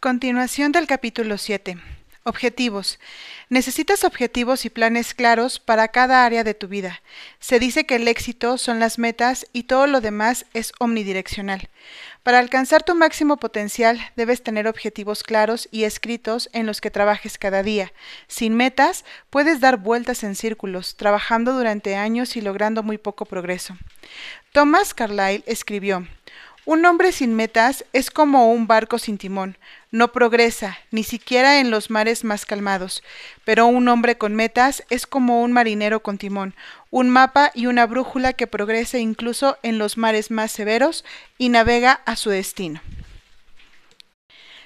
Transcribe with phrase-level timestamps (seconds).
[0.00, 1.78] Continuación del capítulo 7.
[2.22, 3.00] Objetivos.
[3.48, 7.00] Necesitas objetivos y planes claros para cada área de tu vida.
[7.40, 11.70] Se dice que el éxito son las metas y todo lo demás es omnidireccional.
[12.22, 17.38] Para alcanzar tu máximo potencial debes tener objetivos claros y escritos en los que trabajes
[17.38, 17.92] cada día.
[18.28, 23.78] Sin metas puedes dar vueltas en círculos, trabajando durante años y logrando muy poco progreso.
[24.52, 26.06] Thomas Carlyle escribió,
[26.66, 29.56] un hombre sin metas es como un barco sin timón.
[29.92, 33.04] No progresa, ni siquiera en los mares más calmados.
[33.44, 36.54] Pero un hombre con metas es como un marinero con timón,
[36.90, 41.04] un mapa y una brújula que progresa incluso en los mares más severos
[41.38, 42.82] y navega a su destino.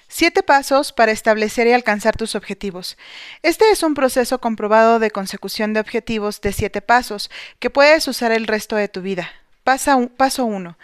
[0.08, 2.96] Siete pasos para establecer y alcanzar tus objetivos.
[3.42, 8.32] Este es un proceso comprobado de consecución de objetivos de siete pasos que puedes usar
[8.32, 9.30] el resto de tu vida.
[10.16, 10.76] Paso 1.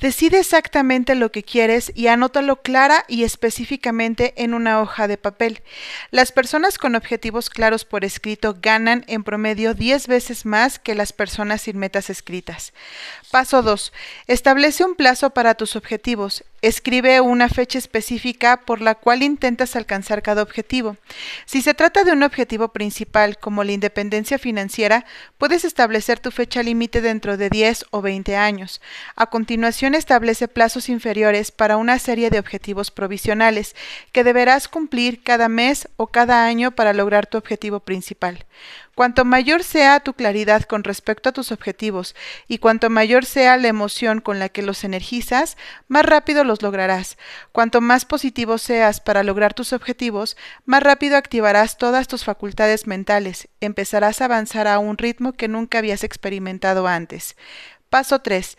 [0.00, 5.62] Decide exactamente lo que quieres y anótalo clara y específicamente en una hoja de papel.
[6.10, 11.12] Las personas con objetivos claros por escrito ganan en promedio 10 veces más que las
[11.12, 12.72] personas sin metas escritas.
[13.30, 13.92] Paso 2.
[14.26, 16.44] Establece un plazo para tus objetivos.
[16.60, 20.96] Escribe una fecha específica por la cual intentas alcanzar cada objetivo.
[21.46, 25.06] Si se trata de un objetivo principal como la independencia financiera,
[25.38, 28.80] puedes establecer tu fecha límite dentro de 10 o 20 años.
[29.14, 33.76] A continuación establece plazos inferiores para una serie de objetivos provisionales
[34.10, 38.46] que deberás cumplir cada mes o cada año para lograr tu objetivo principal.
[38.98, 42.16] Cuanto mayor sea tu claridad con respecto a tus objetivos
[42.48, 47.16] y cuanto mayor sea la emoción con la que los energizas, más rápido los lograrás.
[47.52, 53.46] Cuanto más positivo seas para lograr tus objetivos, más rápido activarás todas tus facultades mentales,
[53.60, 57.36] empezarás a avanzar a un ritmo que nunca habías experimentado antes.
[57.90, 58.58] Paso 3.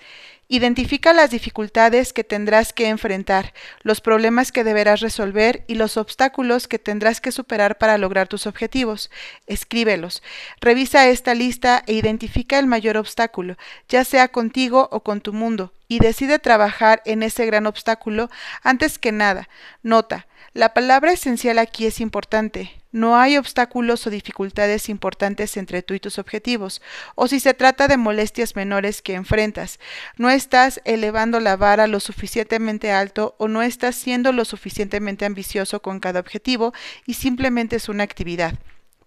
[0.52, 6.68] Identifica las dificultades que tendrás que enfrentar, los problemas que deberás resolver y los obstáculos
[6.68, 9.12] que tendrás que superar para lograr tus objetivos.
[9.46, 10.24] Escríbelos.
[10.60, 13.58] Revisa esta lista e identifica el mayor obstáculo,
[13.88, 18.32] ya sea contigo o con tu mundo, y decide trabajar en ese gran obstáculo
[18.64, 19.48] antes que nada.
[19.84, 20.26] Nota,
[20.60, 22.74] la palabra esencial aquí es importante.
[22.92, 26.82] No hay obstáculos o dificultades importantes entre tú y tus objetivos,
[27.16, 29.80] o si se trata de molestias menores que enfrentas.
[30.18, 35.82] No estás elevando la vara lo suficientemente alto o no estás siendo lo suficientemente ambicioso
[35.82, 36.74] con cada objetivo
[37.06, 38.56] y simplemente es una actividad.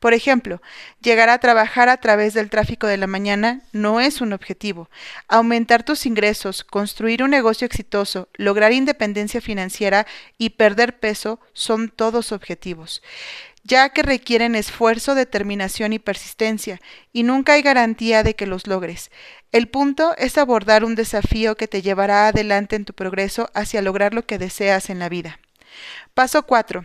[0.02, 0.60] Por ejemplo,
[1.00, 4.90] llegar a trabajar a través del tráfico de la mañana no es un objetivo.
[5.28, 10.04] Aumentar tus ingresos, construir un negocio exitoso, lograr independencia financiera
[10.38, 13.00] y perder peso son todos objetivos
[13.64, 16.80] ya que requieren esfuerzo, determinación y persistencia,
[17.12, 19.12] y nunca hay garantía de que los logres.
[19.52, 24.14] El punto es abordar un desafío que te llevará adelante en tu progreso hacia lograr
[24.14, 25.38] lo que deseas en la vida.
[26.12, 26.82] Paso 4.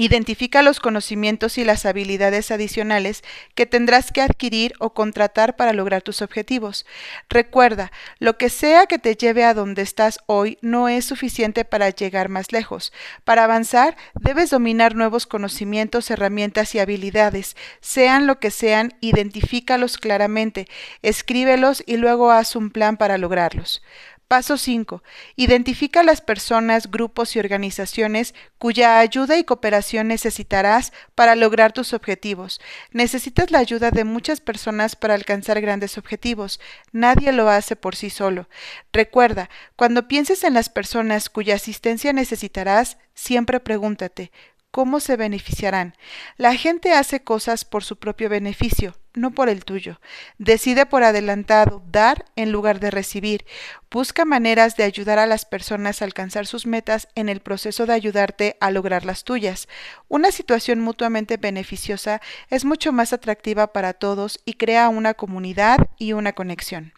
[0.00, 3.22] Identifica los conocimientos y las habilidades adicionales
[3.54, 6.86] que tendrás que adquirir o contratar para lograr tus objetivos.
[7.28, 11.90] Recuerda, lo que sea que te lleve a donde estás hoy no es suficiente para
[11.90, 12.94] llegar más lejos.
[13.24, 17.54] Para avanzar, debes dominar nuevos conocimientos, herramientas y habilidades.
[17.82, 20.66] Sean lo que sean, identifícalos claramente,
[21.02, 23.82] escríbelos y luego haz un plan para lograrlos.
[24.30, 25.02] Paso 5.
[25.34, 32.60] Identifica las personas, grupos y organizaciones cuya ayuda y cooperación necesitarás para lograr tus objetivos.
[32.92, 36.60] Necesitas la ayuda de muchas personas para alcanzar grandes objetivos.
[36.92, 38.48] Nadie lo hace por sí solo.
[38.92, 44.30] Recuerda, cuando pienses en las personas cuya asistencia necesitarás, siempre pregúntate,
[44.70, 45.96] ¿Cómo se beneficiarán?
[46.36, 50.00] La gente hace cosas por su propio beneficio, no por el tuyo.
[50.38, 53.44] Decide por adelantado dar en lugar de recibir.
[53.90, 57.94] Busca maneras de ayudar a las personas a alcanzar sus metas en el proceso de
[57.94, 59.66] ayudarte a lograr las tuyas.
[60.06, 66.12] Una situación mutuamente beneficiosa es mucho más atractiva para todos y crea una comunidad y
[66.12, 66.92] una conexión.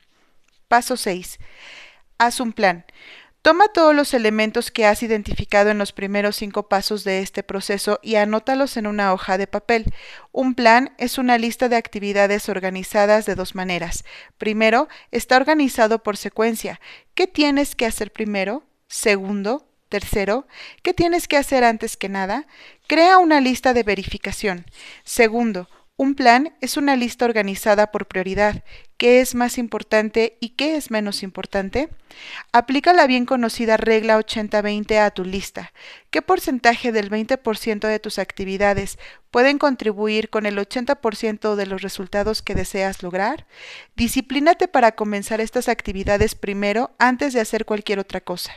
[0.69, 1.39] Paso 6.
[2.19, 2.85] Haz un plan.
[3.43, 7.99] Toma todos los elementos que has identificado en los primeros cinco pasos de este proceso
[8.01, 9.93] y anótalos en una hoja de papel.
[10.31, 14.05] Un plan es una lista de actividades organizadas de dos maneras.
[14.39, 16.81] Primero, está organizado por secuencia.
[17.17, 18.63] ¿Qué tienes que hacer primero?
[18.87, 20.47] Segundo, Tercero,
[20.83, 22.47] ¿qué tienes que hacer antes que nada?
[22.87, 24.67] Crea una lista de verificación.
[25.03, 25.69] Segundo,
[26.03, 28.65] un plan es una lista organizada por prioridad.
[28.97, 31.91] ¿Qué es más importante y qué es menos importante?
[32.53, 35.73] Aplica la bien conocida regla 80-20 a tu lista.
[36.11, 38.99] ¿Qué porcentaje del 20% de tus actividades
[39.31, 43.47] pueden contribuir con el 80% de los resultados que deseas lograr?
[43.95, 48.53] Disciplínate para comenzar estas actividades primero antes de hacer cualquier otra cosa.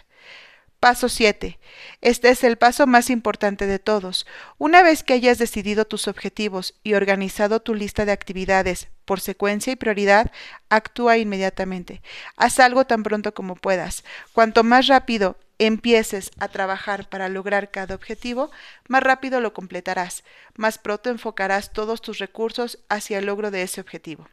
[0.80, 1.58] Paso 7.
[2.02, 4.28] Este es el paso más importante de todos.
[4.58, 9.74] Una vez que hayas decidido tus objetivos y organizado tu lista de actividades por secuencia
[9.74, 10.32] y prioridad,
[10.70, 12.02] actúa inmediatamente.
[12.38, 14.04] Haz algo tan pronto como puedas.
[14.34, 18.52] Cuanto más rápido empieces a trabajar para lograr cada objetivo,
[18.88, 20.24] más rápido lo completarás,
[20.56, 24.28] más pronto enfocarás todos tus recursos hacia el logro de ese objetivo.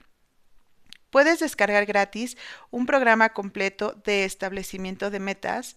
[1.13, 2.39] Puedes descargar gratis
[2.71, 5.77] un programa completo de establecimiento de metas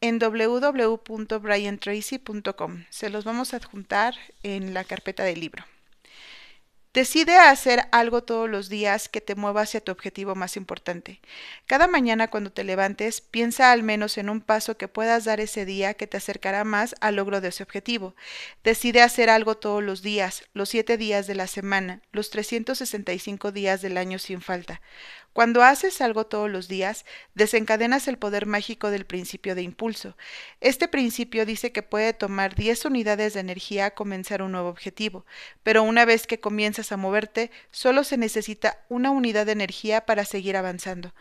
[0.00, 2.84] en www.briantracy.com.
[2.88, 5.66] Se los vamos a adjuntar en la carpeta del libro.
[6.94, 11.20] Decide hacer algo todos los días que te mueva hacia tu objetivo más importante.
[11.64, 15.64] Cada mañana cuando te levantes, piensa al menos en un paso que puedas dar ese
[15.64, 18.14] día que te acercará más al logro de ese objetivo.
[18.62, 23.80] Decide hacer algo todos los días, los siete días de la semana, los 365 días
[23.80, 24.82] del año sin falta.
[25.32, 30.14] Cuando haces algo todos los días, desencadenas el poder mágico del principio de impulso.
[30.60, 35.24] Este principio dice que puede tomar 10 unidades de energía comenzar un nuevo objetivo,
[35.62, 40.26] pero una vez que comienzas a moverte, solo se necesita una unidad de energía para
[40.26, 41.14] seguir avanzando.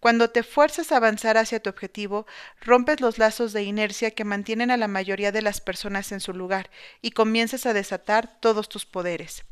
[0.00, 2.26] Cuando te fuerzas a avanzar hacia tu objetivo,
[2.62, 6.32] rompes los lazos de inercia que mantienen a la mayoría de las personas en su
[6.32, 6.70] lugar
[7.02, 9.44] y comienzas a desatar todos tus poderes.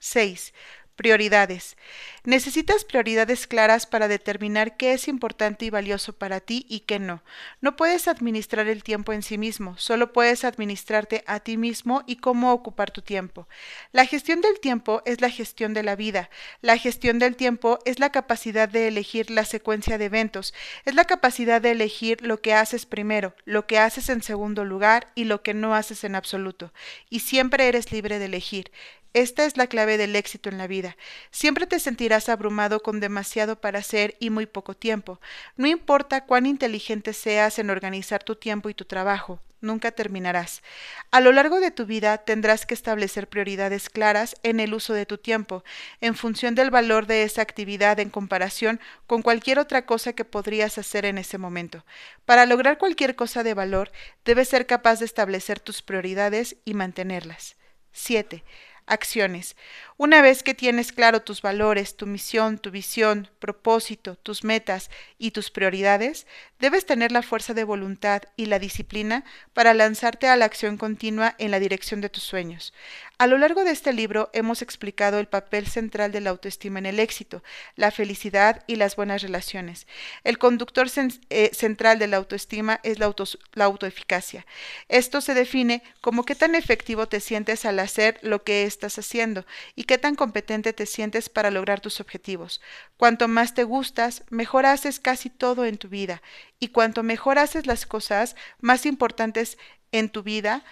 [0.00, 0.54] 6.
[0.98, 1.76] Prioridades.
[2.24, 7.22] Necesitas prioridades claras para determinar qué es importante y valioso para ti y qué no.
[7.60, 12.16] No puedes administrar el tiempo en sí mismo, solo puedes administrarte a ti mismo y
[12.16, 13.46] cómo ocupar tu tiempo.
[13.92, 16.30] La gestión del tiempo es la gestión de la vida.
[16.62, 20.52] La gestión del tiempo es la capacidad de elegir la secuencia de eventos,
[20.84, 25.12] es la capacidad de elegir lo que haces primero, lo que haces en segundo lugar
[25.14, 26.72] y lo que no haces en absoluto.
[27.08, 28.72] Y siempre eres libre de elegir.
[29.14, 30.96] Esta es la clave del éxito en la vida.
[31.30, 35.20] Siempre te sentirás abrumado con demasiado para hacer y muy poco tiempo.
[35.56, 40.62] No importa cuán inteligente seas en organizar tu tiempo y tu trabajo, nunca terminarás.
[41.10, 45.06] A lo largo de tu vida tendrás que establecer prioridades claras en el uso de
[45.06, 45.64] tu tiempo,
[46.02, 50.76] en función del valor de esa actividad en comparación con cualquier otra cosa que podrías
[50.76, 51.84] hacer en ese momento.
[52.26, 53.90] Para lograr cualquier cosa de valor,
[54.24, 57.56] debes ser capaz de establecer tus prioridades y mantenerlas.
[57.92, 58.44] 7.
[58.88, 59.54] Acciones.
[59.98, 65.32] Una vez que tienes claro tus valores, tu misión, tu visión, propósito, tus metas y
[65.32, 66.26] tus prioridades,
[66.58, 71.34] debes tener la fuerza de voluntad y la disciplina para lanzarte a la acción continua
[71.38, 72.72] en la dirección de tus sueños.
[73.20, 76.86] A lo largo de este libro hemos explicado el papel central de la autoestima en
[76.86, 77.42] el éxito,
[77.74, 79.88] la felicidad y las buenas relaciones.
[80.22, 80.86] El conductor
[81.28, 83.12] eh, central de la autoestima es la,
[83.54, 84.46] la autoeficacia.
[84.88, 89.44] Esto se define como qué tan efectivo te sientes al hacer lo que estás haciendo
[89.74, 92.60] y qué tan competente te sientes para lograr tus objetivos.
[92.96, 96.22] Cuanto más te gustas, mejor haces casi todo en tu vida,
[96.60, 99.58] y cuanto mejor haces las cosas más importantes
[99.90, 100.64] en tu vida,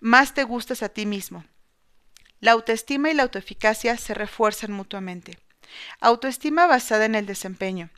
[0.00, 1.44] más te gustas a ti mismo.
[2.46, 5.36] La autoestima y la autoeficacia se refuerzan mutuamente.
[6.00, 7.90] Autoestima basada en el desempeño.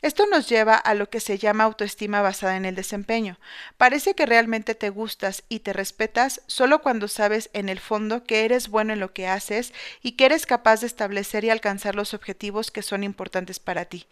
[0.00, 3.38] Esto nos lleva a lo que se llama autoestima basada en el desempeño.
[3.76, 8.44] Parece que realmente te gustas y te respetas solo cuando sabes en el fondo que
[8.44, 9.72] eres bueno en lo que haces
[10.02, 14.06] y que eres capaz de establecer y alcanzar los objetivos que son importantes para ti.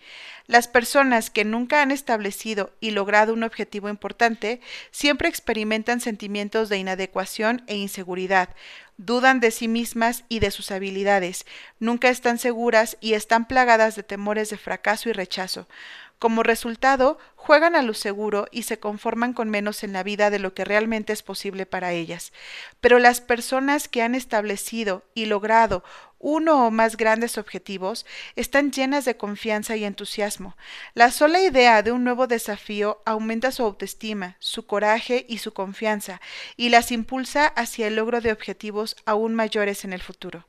[0.47, 4.61] Las personas que nunca han establecido y logrado un objetivo importante
[4.91, 8.49] siempre experimentan sentimientos de inadecuación e inseguridad,
[8.97, 11.47] dudan de sí mismas y de sus habilidades,
[11.79, 15.69] nunca están seguras y están plagadas de temores de fracaso y rechazo.
[16.19, 20.39] Como resultado, juegan a lo seguro y se conforman con menos en la vida de
[20.39, 22.33] lo que realmente es posible para ellas.
[22.81, 25.85] Pero las personas que han establecido y logrado
[26.25, 30.57] uno o más grandes objetivos están llenas de confianza y entusiasmo.
[30.95, 36.23] La sola idea de un nuevo desafío aumenta su autoestima, su coraje y su confianza,
[36.57, 40.47] y las impulsa hacia el logro de objetivos aún mayores en el futuro.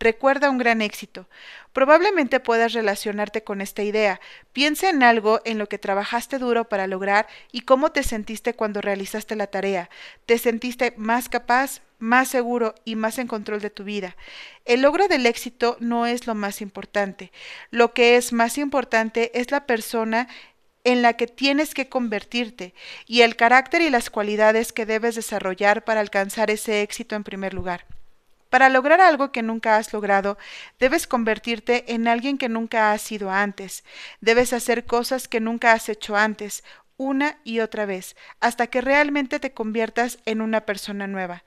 [0.00, 1.28] Recuerda un gran éxito.
[1.72, 4.20] Probablemente puedas relacionarte con esta idea.
[4.52, 8.80] Piensa en algo en lo que trabajaste duro para lograr y cómo te sentiste cuando
[8.80, 9.88] realizaste la tarea.
[10.26, 14.16] ¿Te sentiste más capaz, más seguro y más en control de tu vida?
[14.64, 17.32] El logro del éxito no es lo más importante.
[17.70, 20.28] Lo que es más importante es la persona
[20.84, 22.74] en la que tienes que convertirte
[23.06, 27.54] y el carácter y las cualidades que debes desarrollar para alcanzar ese éxito en primer
[27.54, 27.86] lugar.
[28.54, 30.38] Para lograr algo que nunca has logrado,
[30.78, 33.82] debes convertirte en alguien que nunca has sido antes.
[34.20, 36.62] Debes hacer cosas que nunca has hecho antes,
[36.96, 41.42] una y otra vez, hasta que realmente te conviertas en una persona nueva.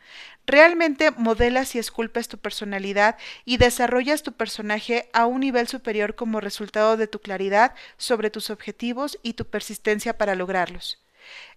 [0.45, 6.41] Realmente modelas y esculpes tu personalidad y desarrollas tu personaje a un nivel superior como
[6.41, 11.06] resultado de tu claridad sobre tus objetivos y tu persistencia para lograrlos.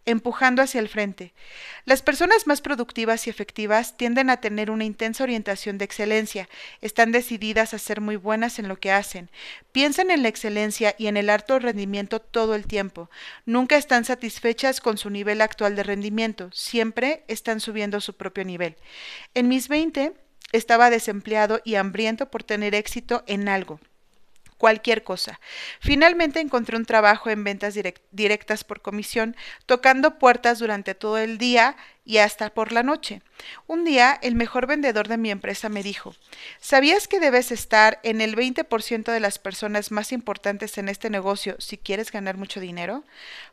[0.06, 1.32] Empujando hacia el frente.
[1.84, 6.48] Las personas más productivas y efectivas tienden a tener una intensa orientación de excelencia,
[6.80, 9.30] están decididas a ser muy buenas en lo que hacen,
[9.72, 13.10] piensan en la excelencia y en el alto rendimiento todo el tiempo,
[13.46, 18.76] nunca están satisfechas con su nivel actual de rendimiento, siempre están subiendo su propio nivel.
[19.34, 20.12] En mis 20
[20.52, 23.80] estaba desempleado y hambriento por tener éxito en algo
[24.60, 25.40] cualquier cosa.
[25.80, 27.74] Finalmente encontré un trabajo en ventas
[28.12, 31.76] directas por comisión, tocando puertas durante todo el día
[32.10, 33.22] y hasta por la noche.
[33.68, 36.16] Un día, el mejor vendedor de mi empresa me dijo,
[36.60, 41.54] ¿sabías que debes estar en el 20% de las personas más importantes en este negocio
[41.60, 43.04] si quieres ganar mucho dinero?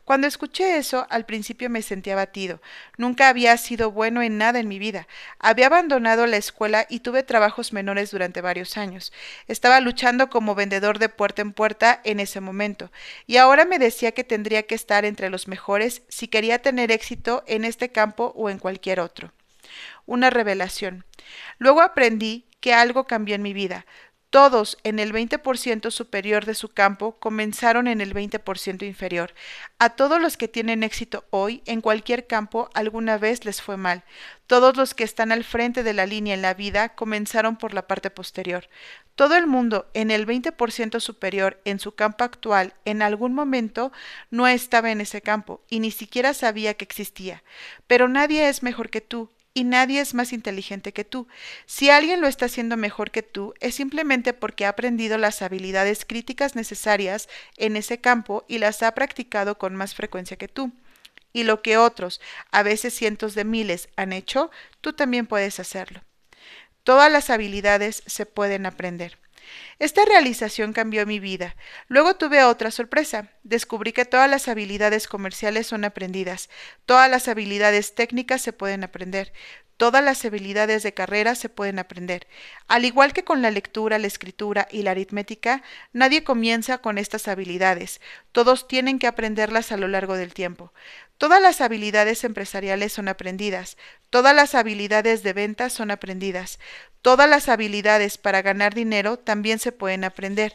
[0.04, 2.60] Cuando escuché eso, al principio me sentí abatido.
[2.96, 5.06] Nunca había sido bueno en nada en mi vida.
[5.38, 9.12] Había abandonado la escuela y tuve trabajos menores durante varios años.
[9.46, 12.90] Estaba luchando como vendedor de puerta en puerta en ese momento,
[13.28, 17.44] y ahora me decía que tendría que estar entre los mejores si quería tener éxito
[17.46, 19.32] en este campo o en cualquier otro.
[20.06, 21.04] Una revelación.
[21.58, 23.86] Luego aprendí que algo cambió en mi vida.
[24.30, 29.34] Todos en el 20% superior de su campo comenzaron en el 20% inferior.
[29.78, 34.04] A todos los que tienen éxito hoy en cualquier campo alguna vez les fue mal.
[34.46, 37.86] Todos los que están al frente de la línea en la vida comenzaron por la
[37.86, 38.68] parte posterior.
[39.18, 43.90] Todo el mundo en el 20% superior en su campo actual en algún momento
[44.30, 47.42] no estaba en ese campo y ni siquiera sabía que existía.
[47.88, 51.26] Pero nadie es mejor que tú y nadie es más inteligente que tú.
[51.66, 56.04] Si alguien lo está haciendo mejor que tú, es simplemente porque ha aprendido las habilidades
[56.04, 60.70] críticas necesarias en ese campo y las ha practicado con más frecuencia que tú.
[61.32, 62.20] Y lo que otros,
[62.52, 66.02] a veces cientos de miles, han hecho, tú también puedes hacerlo.
[66.88, 69.18] Todas las habilidades se pueden aprender.
[69.78, 71.54] Esta realización cambió mi vida.
[71.86, 73.28] Luego tuve otra sorpresa.
[73.42, 76.48] Descubrí que todas las habilidades comerciales son aprendidas.
[76.86, 79.34] Todas las habilidades técnicas se pueden aprender.
[79.76, 82.26] Todas las habilidades de carrera se pueden aprender.
[82.68, 87.28] Al igual que con la lectura, la escritura y la aritmética, nadie comienza con estas
[87.28, 88.00] habilidades.
[88.32, 90.72] Todos tienen que aprenderlas a lo largo del tiempo.
[91.18, 93.76] Todas las habilidades empresariales son aprendidas,
[94.08, 96.60] todas las habilidades de ventas son aprendidas,
[97.02, 100.54] todas las habilidades para ganar dinero también se pueden aprender,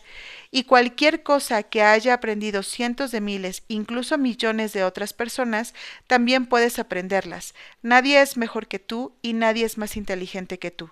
[0.52, 5.74] y cualquier cosa que haya aprendido cientos de miles, incluso millones de otras personas,
[6.08, 7.54] también puedes aprenderlas.
[7.82, 10.92] Nadie es mejor que tú y nadie es más inteligente que tú.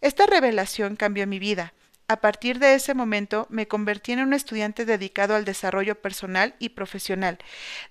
[0.00, 1.74] Esta revelación cambió mi vida.
[2.10, 6.70] A partir de ese momento me convertí en un estudiante dedicado al desarrollo personal y
[6.70, 7.38] profesional.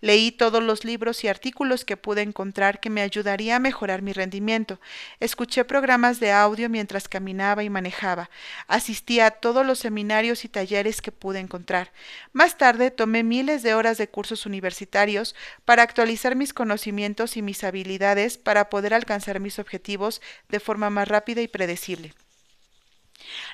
[0.01, 4.11] Leí todos los libros y artículos que pude encontrar que me ayudaría a mejorar mi
[4.11, 4.81] rendimiento.
[5.21, 8.29] Escuché programas de audio mientras caminaba y manejaba.
[8.67, 11.93] Asistí a todos los seminarios y talleres que pude encontrar.
[12.33, 15.33] Más tarde tomé miles de horas de cursos universitarios
[15.63, 21.07] para actualizar mis conocimientos y mis habilidades para poder alcanzar mis objetivos de forma más
[21.07, 22.13] rápida y predecible.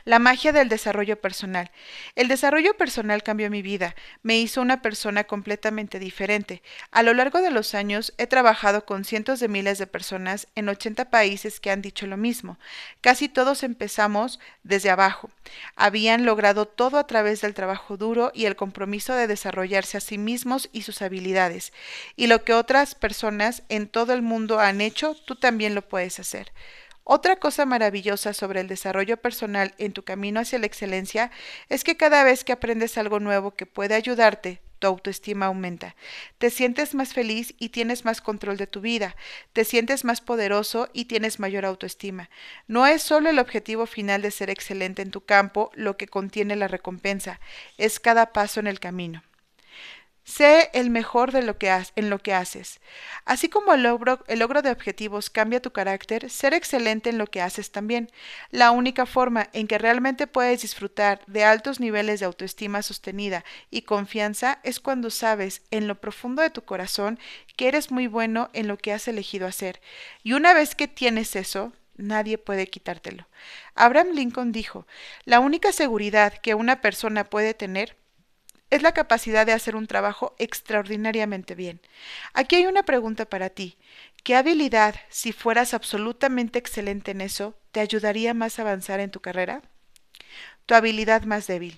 [0.04, 1.72] La magia del desarrollo personal.
[2.16, 6.62] El desarrollo personal cambió mi vida, me hizo una persona completamente diferente.
[6.92, 10.70] A lo largo de los años he trabajado con cientos de miles de personas en
[10.70, 12.58] 80 países que han dicho lo mismo.
[13.02, 15.30] Casi todos empezamos desde abajo.
[15.76, 20.18] Habían logrado todo a través del trabajo duro y el compromiso de desarrollarse a sí
[20.18, 21.74] mismos y sus habilidades.
[22.16, 26.20] Y lo que otras personas en todo el mundo han hecho, tú también lo puedes
[26.20, 26.52] hacer.
[27.08, 31.30] Otra cosa maravillosa sobre el desarrollo personal en tu camino hacia la excelencia
[31.70, 35.96] es que cada vez que aprendes algo nuevo que puede ayudarte, tu autoestima aumenta.
[36.40, 39.16] Te sientes más feliz y tienes más control de tu vida.
[39.54, 42.32] Te sientes más poderoso y tienes mayor autoestima.
[42.68, 46.56] No es solo el objetivo final de ser excelente en tu campo lo que contiene
[46.56, 47.40] la recompensa,
[47.78, 49.22] es cada paso en el camino.
[50.26, 52.80] Sé el mejor de lo que en lo que haces.
[53.26, 57.42] Así como el el logro de objetivos cambia tu carácter, ser excelente en lo que
[57.42, 58.10] haces también.
[58.50, 63.84] La única forma en que realmente puedes disfrutar de altos niveles de autoestima sostenida y
[63.84, 67.20] confianza es cuando sabes en lo profundo de tu corazón
[67.56, 69.80] que eres muy bueno en lo que has elegido hacer.
[70.24, 73.28] Y una vez que tienes eso, nadie puede quitártelo.
[73.76, 74.88] Abraham Lincoln dijo,
[75.24, 77.96] la única seguridad que una persona puede tener
[78.70, 81.80] es la capacidad de hacer un trabajo extraordinariamente bien.
[82.34, 83.78] Aquí hay una pregunta para ti.
[84.24, 89.20] ¿Qué habilidad, si fueras absolutamente excelente en eso, te ayudaría más a avanzar en tu
[89.20, 89.62] carrera?
[90.66, 91.78] Tu habilidad más débil.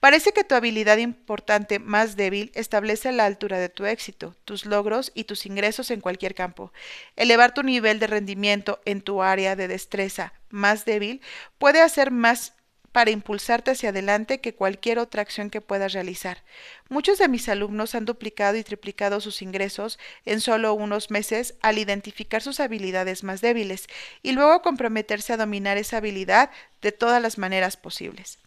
[0.00, 5.12] Parece que tu habilidad importante más débil establece la altura de tu éxito, tus logros
[5.14, 6.72] y tus ingresos en cualquier campo.
[7.16, 11.20] Elevar tu nivel de rendimiento en tu área de destreza más débil
[11.58, 12.54] puede hacer más
[12.92, 16.42] para impulsarte hacia adelante que cualquier otra acción que puedas realizar.
[16.88, 21.78] Muchos de mis alumnos han duplicado y triplicado sus ingresos en solo unos meses al
[21.78, 23.86] identificar sus habilidades más débiles
[24.22, 26.50] y luego comprometerse a dominar esa habilidad
[26.82, 28.38] de todas las maneras posibles.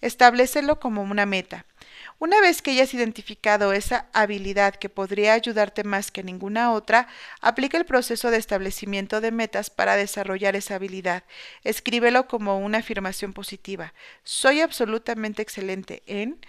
[0.00, 1.64] Establecelo como una meta.
[2.20, 7.06] Una vez que hayas identificado esa habilidad que podría ayudarte más que ninguna otra,
[7.40, 11.22] aplica el proceso de establecimiento de metas para desarrollar esa habilidad.
[11.62, 13.94] Escríbelo como una afirmación positiva.
[14.24, 16.40] Soy absolutamente excelente en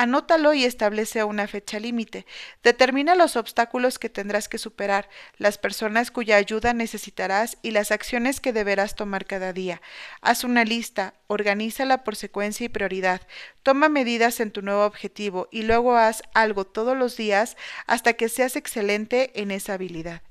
[0.00, 2.24] Anótalo y establece una fecha límite.
[2.62, 8.38] Determina los obstáculos que tendrás que superar, las personas cuya ayuda necesitarás y las acciones
[8.38, 9.82] que deberás tomar cada día.
[10.20, 13.22] Haz una lista, organízala por secuencia y prioridad.
[13.64, 17.56] Toma medidas en tu nuevo objetivo y luego haz algo todos los días
[17.88, 20.22] hasta que seas excelente en esa habilidad.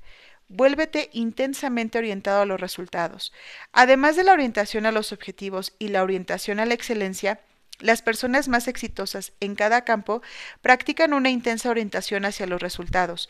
[0.48, 3.34] Vuélvete intensamente orientado a los resultados.
[3.72, 7.42] Además de la orientación a los objetivos y la orientación a la excelencia,
[7.78, 10.22] las personas más exitosas en cada campo
[10.62, 13.28] practican una intensa orientación hacia los resultados.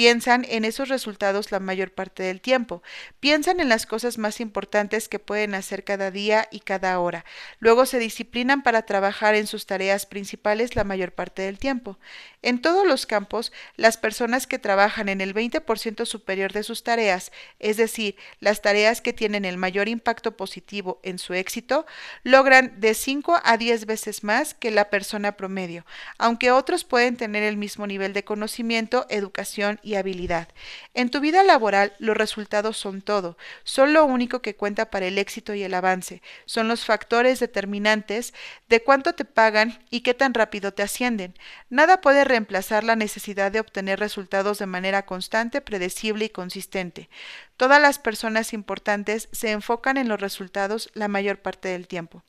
[0.00, 2.82] Piensan en esos resultados la mayor parte del tiempo.
[3.20, 7.26] Piensan en las cosas más importantes que pueden hacer cada día y cada hora.
[7.58, 11.98] Luego se disciplinan para trabajar en sus tareas principales la mayor parte del tiempo.
[12.40, 17.30] En todos los campos, las personas que trabajan en el 20% superior de sus tareas,
[17.58, 21.84] es decir, las tareas que tienen el mayor impacto positivo en su éxito,
[22.22, 25.84] logran de 5 a 10 veces más que la persona promedio,
[26.16, 30.48] aunque otros pueden tener el mismo nivel de conocimiento, educación y habilidad.
[30.94, 35.18] En tu vida laboral los resultados son todo, son lo único que cuenta para el
[35.18, 38.34] éxito y el avance, son los factores determinantes
[38.68, 41.34] de cuánto te pagan y qué tan rápido te ascienden.
[41.68, 47.08] Nada puede reemplazar la necesidad de obtener resultados de manera constante, predecible y consistente.
[47.56, 52.22] Todas las personas importantes se enfocan en los resultados la mayor parte del tiempo.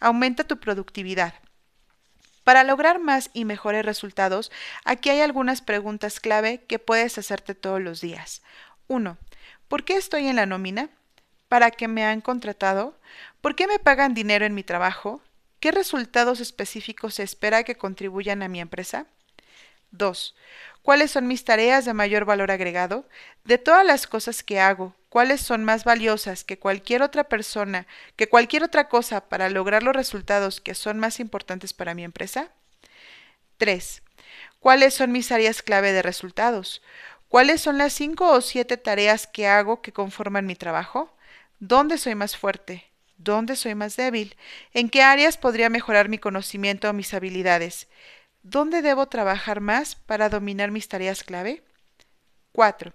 [0.00, 1.34] Aumenta tu productividad.
[2.48, 4.50] Para lograr más y mejores resultados,
[4.86, 8.40] aquí hay algunas preguntas clave que puedes hacerte todos los días.
[8.86, 9.18] 1.
[9.68, 10.88] ¿Por qué estoy en la nómina?
[11.50, 12.98] ¿Para qué me han contratado?
[13.42, 15.20] ¿Por qué me pagan dinero en mi trabajo?
[15.60, 19.04] ¿Qué resultados específicos se espera que contribuyan a mi empresa?
[19.90, 20.34] 2.
[20.80, 23.06] ¿Cuáles son mis tareas de mayor valor agregado?
[23.44, 28.28] De todas las cosas que hago, ¿cuáles son más valiosas que cualquier otra persona, que
[28.28, 32.50] cualquier otra cosa para lograr los resultados que son más importantes para mi empresa?
[33.58, 34.02] 3.
[34.60, 36.82] ¿Cuáles son mis áreas clave de resultados?
[37.28, 41.14] ¿Cuáles son las cinco o siete tareas que hago que conforman mi trabajo?
[41.58, 42.90] ¿Dónde soy más fuerte?
[43.18, 44.36] ¿Dónde soy más débil?
[44.72, 47.88] ¿En qué áreas podría mejorar mi conocimiento o mis habilidades?
[48.42, 51.62] ¿Dónde debo trabajar más para dominar mis tareas clave?
[52.52, 52.92] 4.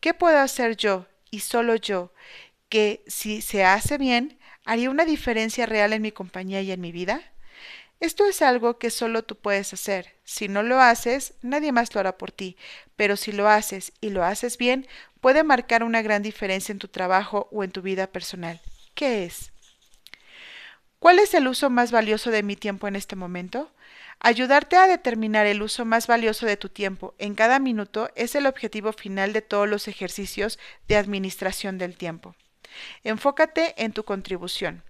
[0.00, 2.12] ¿Qué puedo hacer yo y solo yo
[2.68, 6.92] que, si se hace bien, haría una diferencia real en mi compañía y en mi
[6.92, 7.20] vida?
[8.00, 10.14] Esto es algo que solo tú puedes hacer.
[10.24, 12.56] Si no lo haces, nadie más lo hará por ti,
[12.96, 14.86] pero si lo haces y lo haces bien,
[15.20, 18.60] puede marcar una gran diferencia en tu trabajo o en tu vida personal.
[18.94, 19.52] ¿Qué es?
[20.98, 23.70] ¿Cuál es el uso más valioso de mi tiempo en este momento?
[24.22, 28.46] Ayudarte a determinar el uso más valioso de tu tiempo en cada minuto es el
[28.46, 32.36] objetivo final de todos los ejercicios de administración del tiempo.
[33.02, 34.84] Enfócate en tu contribución.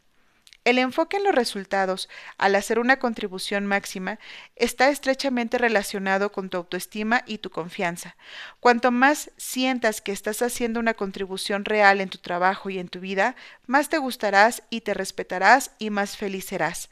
[0.64, 4.18] El enfoque en los resultados, al hacer una contribución máxima,
[4.56, 8.16] está estrechamente relacionado con tu autoestima y tu confianza.
[8.58, 13.00] Cuanto más sientas que estás haciendo una contribución real en tu trabajo y en tu
[13.00, 16.90] vida, más te gustarás y te respetarás y más feliz serás.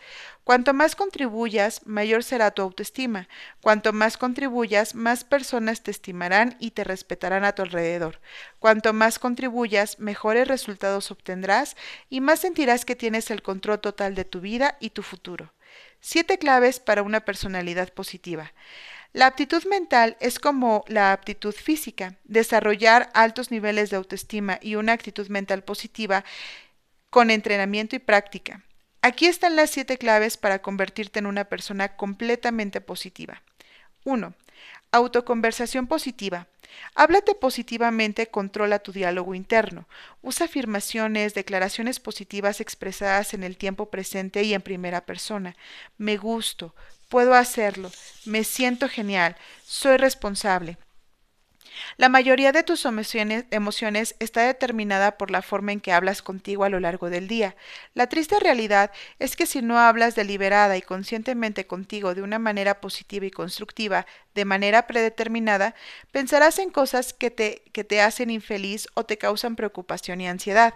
[0.49, 3.29] Cuanto más contribuyas, mayor será tu autoestima.
[3.61, 8.19] Cuanto más contribuyas, más personas te estimarán y te respetarán a tu alrededor.
[8.59, 11.77] Cuanto más contribuyas, mejores resultados obtendrás
[12.09, 15.53] y más sentirás que tienes el control total de tu vida y tu futuro.
[16.01, 18.55] Siete claves para una personalidad positiva.
[19.13, 22.15] La aptitud mental es como la aptitud física.
[22.25, 26.25] Desarrollar altos niveles de autoestima y una actitud mental positiva
[27.11, 28.65] con entrenamiento y práctica.
[29.09, 33.41] Aquí están las siete claves para convertirte en una persona completamente positiva.
[34.05, 34.35] 1.
[34.93, 36.47] Autoconversación positiva.
[36.95, 39.89] Háblate positivamente, controla tu diálogo interno.
[40.21, 45.57] Usa afirmaciones, declaraciones positivas expresadas en el tiempo presente y en primera persona.
[45.97, 46.75] Me gusto,
[47.09, 47.91] puedo hacerlo,
[48.27, 50.77] me siento genial, soy responsable.
[51.97, 56.69] La mayoría de tus emociones, está determinada por la forma en que hablas contigo a
[56.69, 57.57] lo largo del día.
[57.95, 62.81] La triste realidad es que si no hablas deliberada y conscientemente contigo de una manera
[62.81, 65.75] positiva y constructiva, de manera predeterminada,
[66.13, 70.75] pensarás en cosas que te, que te hacen infeliz o te causan preocupación y ansiedad.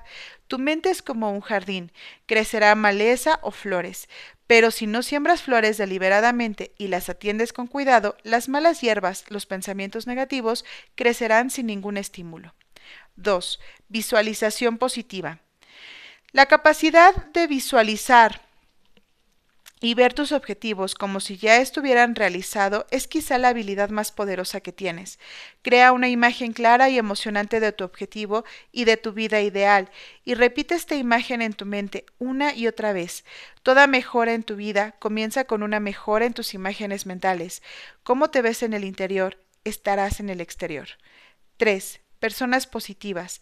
[0.49, 1.93] Tu mente es como un jardín,
[2.27, 4.09] crecerá maleza o flores,
[4.53, 9.47] pero si no siembras flores deliberadamente y las atiendes con cuidado, las malas hierbas, los
[9.47, 12.55] pensamientos negativos, crecerán sin ningún estímulo.
[13.17, 13.59] 2.
[13.89, 15.39] Visualización positiva.
[16.33, 18.43] La capacidad de visualizar
[19.83, 24.61] y ver tus objetivos como si ya estuvieran realizado es quizá la habilidad más poderosa
[24.61, 25.19] que tienes.
[25.61, 29.91] Crea una imagen clara y emocionante de tu objetivo y de tu vida ideal
[30.25, 33.25] y repite esta imagen en tu mente una y otra vez.
[33.65, 37.61] Toda mejora en tu vida comienza con una mejora en tus imágenes mentales.
[38.05, 40.91] Cómo te ves en el interior, estarás en el exterior.
[41.57, 42.01] 3.
[42.21, 43.41] Personas positivas.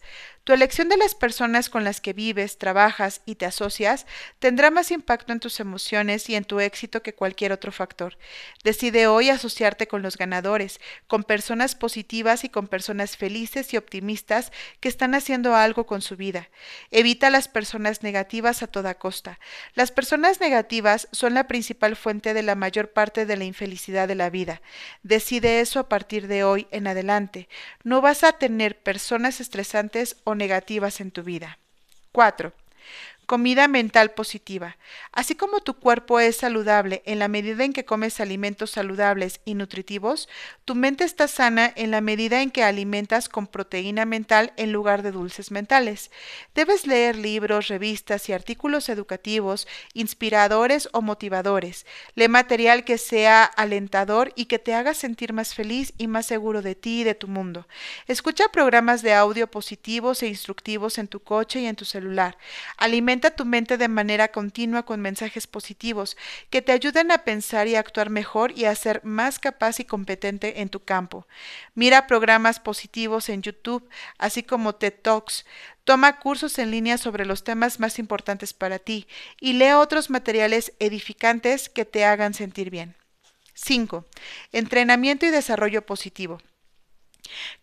[0.51, 4.05] Tu elección de las personas con las que vives, trabajas y te asocias
[4.39, 8.17] tendrá más impacto en tus emociones y en tu éxito que cualquier otro factor.
[8.65, 14.51] Decide hoy asociarte con los ganadores, con personas positivas y con personas felices y optimistas
[14.81, 16.49] que están haciendo algo con su vida.
[16.89, 19.39] Evita las personas negativas a toda costa.
[19.73, 24.15] Las personas negativas son la principal fuente de la mayor parte de la infelicidad de
[24.15, 24.61] la vida.
[25.01, 27.47] Decide eso a partir de hoy en adelante.
[27.85, 31.59] No vas a tener personas estresantes o negativas en tu vida.
[32.11, 32.51] 4.
[33.31, 34.75] Comida mental positiva.
[35.13, 39.53] Así como tu cuerpo es saludable en la medida en que comes alimentos saludables y
[39.53, 40.27] nutritivos,
[40.65, 45.01] tu mente está sana en la medida en que alimentas con proteína mental en lugar
[45.01, 46.11] de dulces mentales.
[46.53, 51.85] Debes leer libros, revistas y artículos educativos, inspiradores o motivadores.
[52.15, 56.61] Lee material que sea alentador y que te haga sentir más feliz y más seguro
[56.61, 57.65] de ti y de tu mundo.
[58.07, 62.37] Escucha programas de audio positivos e instructivos en tu coche y en tu celular.
[62.75, 66.17] Alimenta tu mente de manera continua con mensajes positivos
[66.49, 70.61] que te ayuden a pensar y actuar mejor y a ser más capaz y competente
[70.61, 71.27] en tu campo.
[71.75, 75.45] Mira programas positivos en YouTube, así como TED Talks.
[75.83, 79.07] Toma cursos en línea sobre los temas más importantes para ti
[79.39, 82.95] y lee otros materiales edificantes que te hagan sentir bien.
[83.53, 84.05] 5.
[84.51, 86.39] Entrenamiento y desarrollo positivo.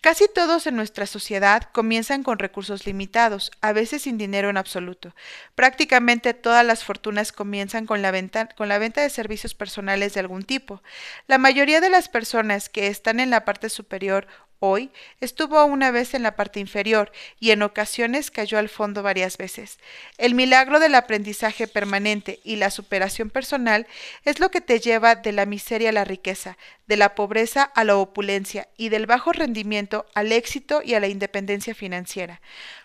[0.00, 5.14] Casi todos en nuestra sociedad comienzan con recursos limitados, a veces sin dinero en absoluto.
[5.54, 10.20] Prácticamente todas las fortunas comienzan con la, venta, con la venta de servicios personales de
[10.20, 10.82] algún tipo.
[11.26, 14.26] La mayoría de las personas que están en la parte superior
[14.60, 14.90] Hoy
[15.20, 19.78] estuvo una vez en la parte inferior y en ocasiones cayó al fondo varias veces.
[20.16, 23.86] El milagro del aprendizaje permanente y la superación personal
[24.24, 27.84] es lo que te lleva de la miseria a la riqueza, de la pobreza a
[27.84, 32.40] la opulencia y del bajo rendimiento al éxito y a la independencia financiera.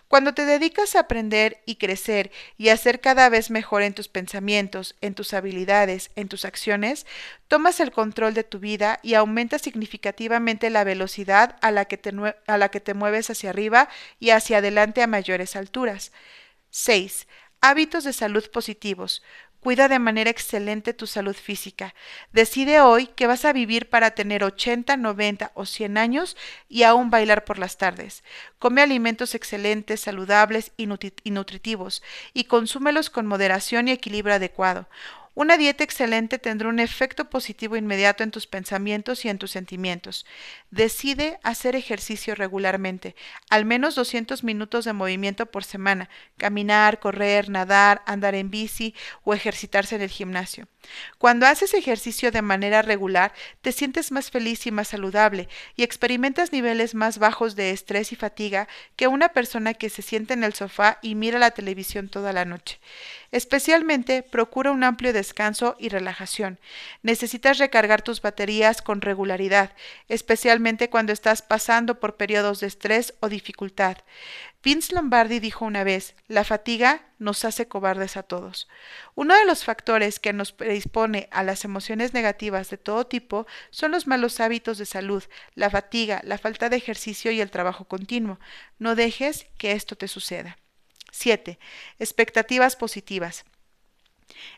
[0.08, 4.08] Cuando te dedicas a aprender y crecer y a ser cada vez mejor en tus
[4.08, 7.06] pensamientos, en tus habilidades, en tus acciones,
[7.48, 12.12] tomas el control de tu vida y aumentas significativamente la velocidad a la que te,
[12.46, 13.88] a la que te mueves hacia arriba
[14.20, 16.12] y hacia adelante a mayores alturas.
[16.70, 17.26] 6.
[17.60, 19.22] Hábitos de salud positivos.
[19.64, 21.94] Cuida de manera excelente tu salud física.
[22.34, 26.36] Decide hoy que vas a vivir para tener 80, 90 o 100 años
[26.68, 28.24] y aún bailar por las tardes.
[28.58, 32.02] Come alimentos excelentes, saludables y, nutritivos
[32.34, 34.86] y consúmelos con moderación y equilibrio adecuado.
[35.36, 40.26] Una dieta excelente tendrá un efecto positivo inmediato en tus pensamientos y en tus sentimientos.
[40.70, 43.16] Decide hacer ejercicio regularmente,
[43.50, 48.94] al menos 200 minutos de movimiento por semana, caminar, correr, nadar, andar en bici
[49.24, 50.68] o ejercitarse en el gimnasio.
[51.18, 56.52] Cuando haces ejercicio de manera regular, te sientes más feliz y más saludable y experimentas
[56.52, 60.54] niveles más bajos de estrés y fatiga que una persona que se sienta en el
[60.54, 62.78] sofá y mira la televisión toda la noche.
[63.32, 65.12] Especialmente, procura un amplio
[65.78, 66.58] y relajación.
[67.02, 69.72] Necesitas recargar tus baterías con regularidad,
[70.08, 73.98] especialmente cuando estás pasando por periodos de estrés o dificultad.
[74.62, 78.66] Vince Lombardi dijo una vez, la fatiga nos hace cobardes a todos.
[79.14, 83.90] Uno de los factores que nos predispone a las emociones negativas de todo tipo son
[83.90, 85.22] los malos hábitos de salud,
[85.54, 88.40] la fatiga, la falta de ejercicio y el trabajo continuo.
[88.78, 90.56] No dejes que esto te suceda.
[91.10, 91.58] 7.
[91.98, 93.44] Expectativas positivas.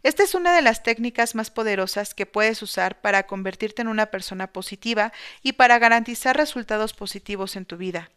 [0.02, 4.06] Esta es una de las técnicas más poderosas que puedes usar para convertirte en una
[4.06, 5.12] persona positiva
[5.42, 8.10] y para garantizar resultados positivos en tu vida.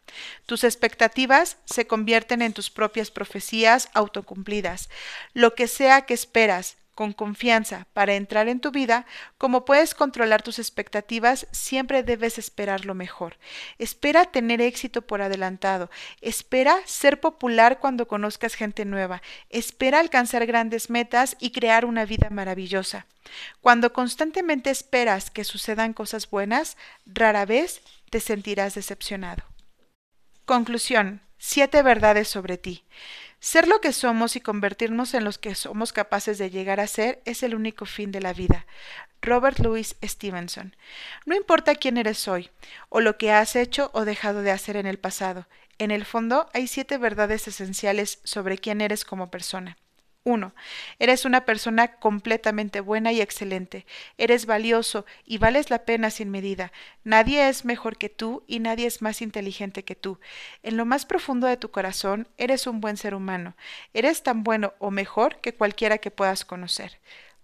[0.45, 4.89] Tus expectativas se convierten en tus propias profecías autocumplidas.
[5.33, 9.05] Lo que sea que esperas, con confianza para entrar en tu vida,
[9.37, 13.37] como puedes controlar tus expectativas, siempre debes esperar lo mejor.
[13.77, 15.89] Espera tener éxito por adelantado.
[16.19, 19.21] Espera ser popular cuando conozcas gente nueva.
[19.49, 23.05] Espera alcanzar grandes metas y crear una vida maravillosa.
[23.61, 29.43] Cuando constantemente esperas que sucedan cosas buenas, rara vez te sentirás decepcionado.
[30.43, 31.21] Conclusión.
[31.37, 32.83] Siete verdades sobre ti.
[33.39, 37.21] Ser lo que somos y convertirnos en los que somos capaces de llegar a ser
[37.25, 38.65] es el único fin de la vida.
[39.21, 40.75] Robert Louis Stevenson.
[41.25, 42.49] No importa quién eres hoy,
[42.89, 45.47] o lo que has hecho o dejado de hacer en el pasado,
[45.77, 49.77] en el fondo hay siete verdades esenciales sobre quién eres como persona.
[50.23, 50.53] 1.
[50.99, 53.85] Eres una persona completamente buena y excelente.
[54.17, 56.71] Eres valioso y vales la pena sin medida.
[57.03, 60.19] Nadie es mejor que tú y nadie es más inteligente que tú.
[60.63, 63.55] En lo más profundo de tu corazón, eres un buen ser humano.
[63.93, 66.99] Eres tan bueno o mejor que cualquiera que puedas conocer.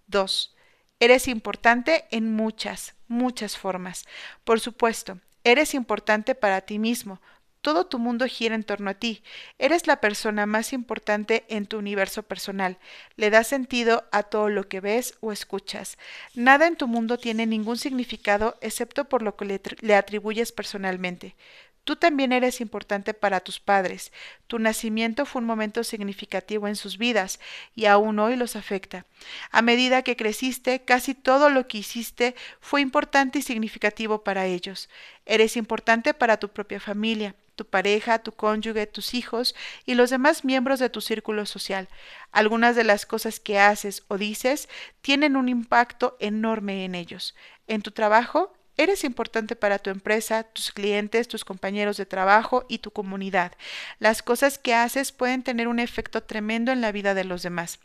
[0.06, 0.54] 2.
[1.00, 4.06] Eres importante en muchas, muchas formas.
[4.44, 7.20] Por supuesto, eres importante para ti mismo,
[7.66, 9.24] todo tu mundo gira en torno a ti.
[9.58, 12.78] Eres la persona más importante en tu universo personal.
[13.16, 15.98] Le das sentido a todo lo que ves o escuchas.
[16.36, 21.34] Nada en tu mundo tiene ningún significado excepto por lo que le, atribuyes personalmente.
[21.82, 24.12] Tú también eres importante para tus padres.
[24.46, 27.40] Tu nacimiento fue un momento significativo en sus vidas
[27.74, 29.06] y aún hoy los afecta.
[29.50, 34.88] A medida que creciste, casi todo lo que hiciste fue importante y significativo para ellos.
[35.24, 40.44] Eres importante para tu propia familia tu pareja, tu cónyuge, tus hijos y los demás
[40.44, 41.88] miembros de tu círculo social.
[42.30, 44.68] Algunas de las cosas que haces o dices
[45.00, 47.34] tienen un impacto enorme en ellos.
[47.66, 52.78] En tu trabajo, Eres importante para tu empresa, tus clientes, tus compañeros de trabajo y
[52.80, 53.52] tu comunidad.
[54.00, 57.80] Las cosas que haces pueden tener un efecto tremendo en la vida de los demás.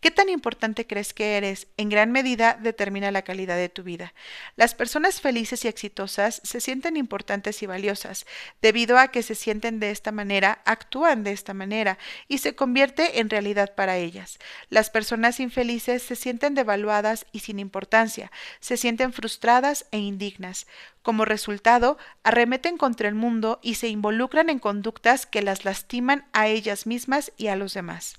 [0.00, 1.66] ¿Qué tan importante crees que eres?
[1.76, 4.14] En gran medida determina la calidad de tu vida.
[4.56, 8.26] Las personas felices y exitosas se sienten importantes y valiosas.
[8.62, 13.20] Debido a que se sienten de esta manera, actúan de esta manera y se convierte
[13.20, 14.38] en realidad para ellas.
[14.68, 20.66] Las personas infelices se sienten devaluadas y sin importancia, se sienten frustradas e indignas.
[21.02, 26.48] Como resultado, arremeten contra el mundo y se involucran en conductas que las lastiman a
[26.48, 28.18] ellas mismas y a los demás.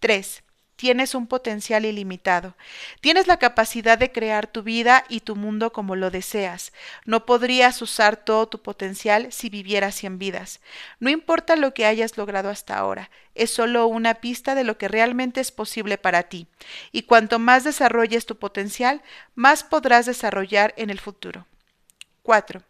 [0.00, 0.43] 3.
[0.76, 2.56] Tienes un potencial ilimitado.
[3.00, 6.72] Tienes la capacidad de crear tu vida y tu mundo como lo deseas.
[7.04, 10.60] No podrías usar todo tu potencial si vivieras cien vidas.
[10.98, 14.88] No importa lo que hayas logrado hasta ahora, es solo una pista de lo que
[14.88, 16.48] realmente es posible para ti.
[16.90, 19.02] Y cuanto más desarrolles tu potencial,
[19.34, 21.46] más podrás desarrollar en el futuro.
[22.22, 22.62] 4.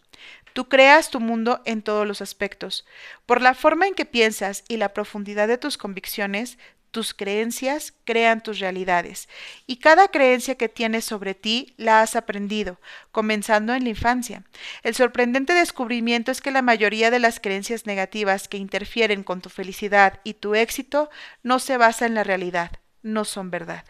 [0.52, 2.86] Tú creas tu mundo en todos los aspectos.
[3.26, 6.58] Por la forma en que piensas y la profundidad de tus convicciones,
[6.94, 9.28] tus creencias crean tus realidades
[9.66, 12.78] y cada creencia que tienes sobre ti la has aprendido,
[13.10, 14.44] comenzando en la infancia.
[14.84, 19.50] El sorprendente descubrimiento es que la mayoría de las creencias negativas que interfieren con tu
[19.50, 21.10] felicidad y tu éxito
[21.42, 22.70] no se basa en la realidad,
[23.02, 23.84] no son verdad.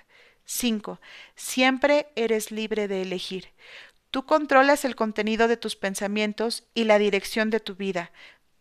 [0.47, 0.99] 5.
[1.37, 3.49] Siempre eres libre de elegir.
[4.11, 8.13] Tú controlas el contenido de tus pensamientos y la dirección de tu vida.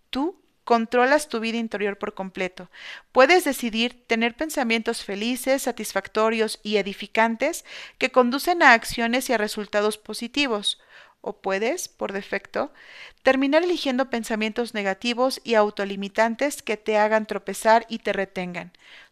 [0.10, 2.70] Tú Controlas tu vida interior por completo.
[3.12, 7.66] Puedes decidir tener pensamientos felices, satisfactorios y edificantes
[7.98, 10.80] que conducen a acciones y a resultados positivos.
[11.20, 12.72] O puedes, por defecto,
[13.24, 18.72] terminar eligiendo pensamientos negativos y autolimitantes que te hagan tropezar y te retengan.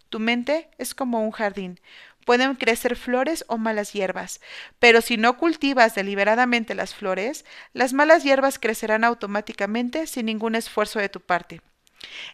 [0.09, 1.79] Tu mente es como un jardín.
[2.25, 4.41] Pueden crecer flores o malas hierbas,
[4.79, 10.99] pero si no cultivas deliberadamente las flores, las malas hierbas crecerán automáticamente sin ningún esfuerzo
[10.99, 11.61] de tu parte.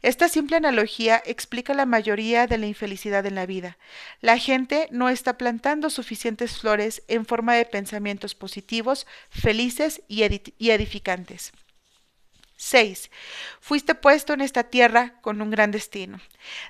[0.01, 3.77] Esta simple analogía explica la mayoría de la infelicidad en la vida.
[4.21, 11.51] La gente no está plantando suficientes flores en forma de pensamientos positivos, felices y, edificantes.
[12.57, 13.11] 6.
[13.61, 16.19] Fuiste puesto en esta tierra con un gran destino.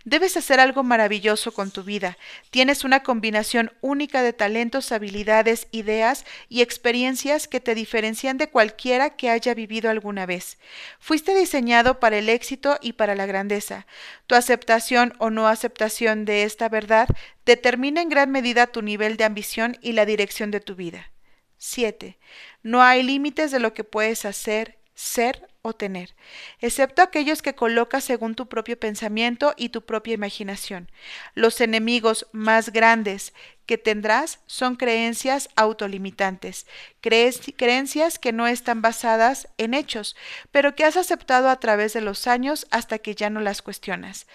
[0.04, 2.17] Debes hacer algo maravilloso con tu vida.
[2.52, 9.15] Tienes una combinación única de talentos, habilidades, ideas y experiencias que te diferencian de cualquiera
[9.15, 10.58] que haya vivido alguna vez.
[11.00, 13.88] Fuiste diseñado para el éxito y para la grandeza.
[14.28, 17.08] Tu aceptación o no aceptación de esta verdad
[17.45, 21.12] determina en gran medida tu nivel de ambición y la dirección de tu vida.
[21.60, 22.17] 7.
[22.62, 26.15] No hay límites de lo que puedes hacer, ser o tener,
[26.60, 30.89] excepto aquellos que colocas según tu propio pensamiento y tu propia imaginación.
[31.36, 33.36] Los enemigos más grandes
[33.67, 36.65] que tendrás son creencias autolimitantes,
[37.01, 40.15] creencias que no están basadas en hechos,
[40.49, 44.25] pero que has aceptado a través de los años hasta que ya no las cuestionas.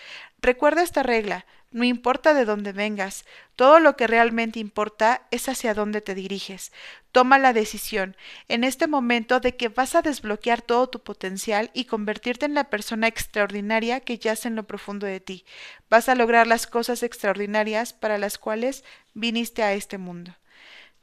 [0.40, 3.24] Recuerda esta regla, no importa de dónde vengas,
[3.56, 6.70] todo lo que realmente importa es hacia dónde te diriges.
[7.12, 8.16] Toma la decisión
[8.48, 12.64] en este momento de que vas a desbloquear todo tu potencial y convertirte en la
[12.64, 15.44] persona extraordinaria que yace en lo profundo de ti.
[15.90, 20.34] Vas a lograr las cosas extraordinarias para las cuales viniste a este mundo.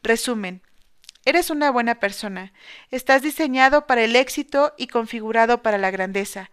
[0.01, 0.63] Resumen.
[1.25, 2.53] Eres una buena persona.
[2.89, 6.49] Estás diseñado para el éxito y configurado para la grandeza.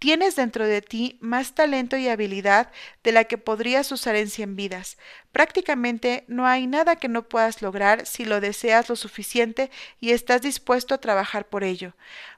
[0.00, 2.70] Tienes dentro de ti más talento y habilidad
[3.04, 4.96] de la que podrías usar en cien vidas.
[5.30, 10.40] Prácticamente no hay nada que no puedas lograr si lo deseas lo suficiente y estás
[10.40, 11.92] dispuesto a trabajar por ello.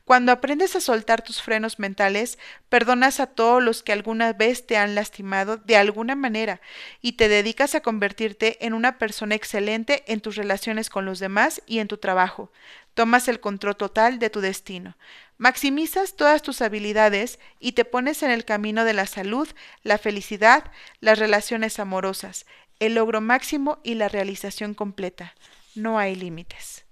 [0.04, 2.36] Cuando aprendes a soltar tus frenos mentales,
[2.68, 6.60] perdonas a todos los que alguna vez te han lastimado de alguna manera
[7.00, 11.62] y te dedicas a convertirte en una persona excelente en tus relaciones con los demás
[11.66, 12.50] y en tu trabajo.
[12.94, 14.96] Tomas el control total de tu destino.
[15.42, 19.48] Maximizas todas tus habilidades y te pones en el camino de la salud,
[19.82, 22.46] la felicidad, las relaciones amorosas,
[22.78, 25.34] el logro máximo y la realización completa.
[25.74, 26.84] No hay límites.